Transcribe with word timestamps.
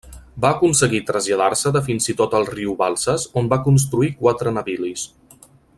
Va 0.43 0.49
aconseguir 0.55 1.01
traslladar-se 1.09 1.73
fins 1.89 2.09
i 2.13 2.15
tot 2.21 2.33
el 2.39 2.49
riu 2.55 2.73
Balsas 2.81 3.27
on 3.43 3.53
va 3.53 3.61
construir 3.69 4.11
quatre 4.23 4.55
navilis. 4.57 5.05